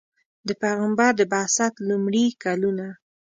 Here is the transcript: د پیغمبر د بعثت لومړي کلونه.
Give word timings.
د 0.47 0.49
پیغمبر 0.61 1.11
د 1.17 1.21
بعثت 1.33 1.73
لومړي 1.89 2.25
کلونه. 2.43 2.87